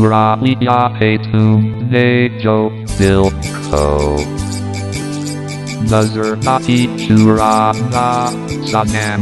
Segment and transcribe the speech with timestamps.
[0.00, 4.16] Shuraliya Hetum Nejo Dilko
[5.92, 8.32] Nazarati Shurana
[8.64, 9.20] Sanam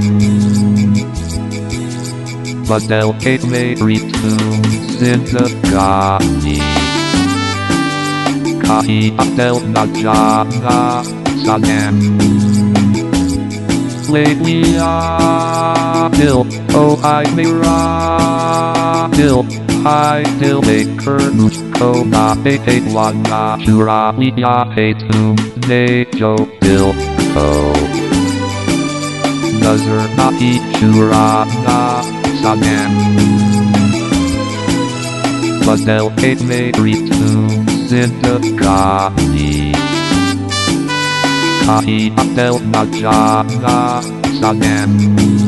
[2.68, 4.62] Badel Ketme Ritum
[4.98, 6.62] Zindagani
[8.62, 11.02] Kahi Abdel Najana
[11.42, 11.96] Sanam
[14.08, 17.24] Lately I Bill Oh I
[19.16, 25.36] Bill I Bill Maker Musko Na Bete Lana Shura Liya Hetum
[25.68, 26.92] Nejo Bill
[27.36, 27.74] Oh
[29.62, 32.02] Nazar Nahi Shura Na
[32.40, 32.92] Sanem
[35.66, 37.48] Mazel Ketme Ritum
[37.88, 39.72] Zindagani
[41.66, 44.02] Kahi Abdel Najana
[44.40, 45.47] Sanem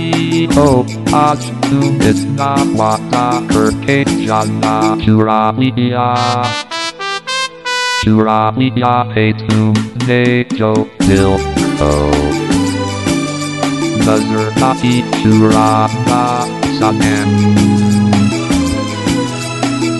[0.53, 6.15] Oh, Achtum Isna Wata Kirke Jana Shuraliya
[8.03, 9.73] Shuraliya Hetum
[10.05, 11.93] Nejo Dilko
[14.05, 16.23] Nazar Nahi Shurana
[16.77, 17.29] Sanem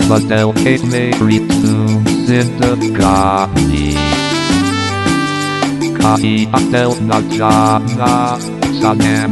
[0.09, 4.00] Badel Ketme Ritum Zindagani
[6.01, 8.13] Kahi Abdel Najana
[8.81, 9.31] Sanem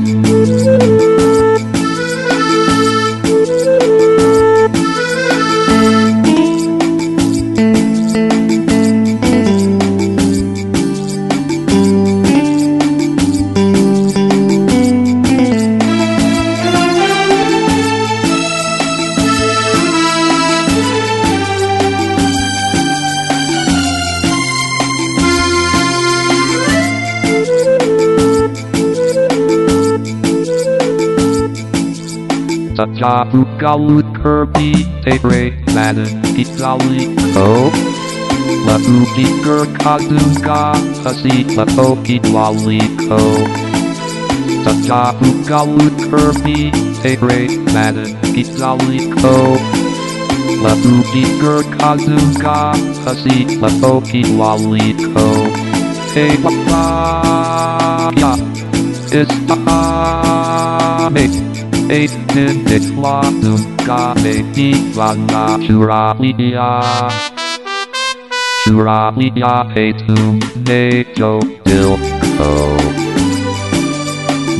[32.80, 34.72] Tajabu Galut Kirby.
[35.04, 37.68] Tebre Madden Kitali Ko
[38.64, 40.72] Labu Diker Kazuga
[41.04, 43.20] Hasi Lapoki Lali Ko
[44.64, 46.72] Tajabu Galut Kirby.
[47.04, 49.36] Tebre Madden Kitali Ko
[50.64, 52.60] Labu Diker Kazuga
[53.04, 55.28] Hasi Lapoki Lali Ko
[56.16, 58.16] Hey Papa.
[58.16, 58.40] Ya
[59.12, 59.80] Istame
[61.18, 61.49] Eight
[61.90, 66.70] minutes Ladum Game Ivana Shuraliya
[68.62, 72.54] Shuraliya Hetum Nejo Dilko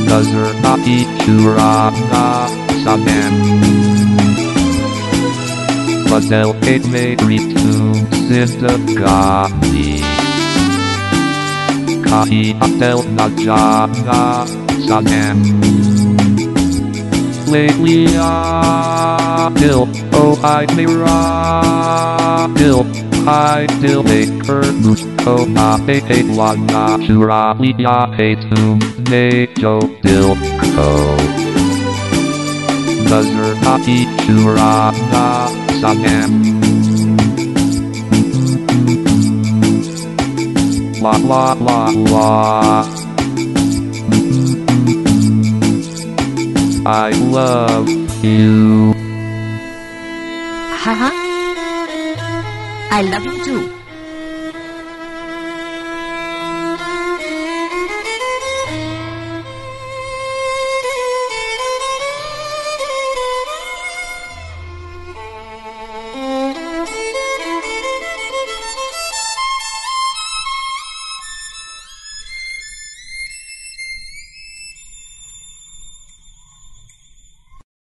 [0.08, 2.26] Nazar Nahi Shurana
[2.82, 3.34] Sanem
[6.10, 7.94] Mazel Ketme Ritum
[8.26, 10.02] Zindagani
[12.02, 14.22] Kahi Abdel Najana
[14.88, 15.89] Sanem
[17.50, 22.86] Lately ah, I Bill Oh I Mira Bill
[23.26, 28.78] ah, I Bill Maker Musko oh, Na Bete Lana Shura Liya Hetum
[29.10, 30.38] Nejo Dilko
[30.78, 31.16] oh.
[33.10, 35.48] Nazar Nahi Shura Na
[35.80, 36.32] Sanem
[41.02, 42.99] La la la la
[46.86, 47.88] I love
[48.24, 48.92] you.
[50.82, 51.10] Haha.
[52.90, 53.79] I love you too.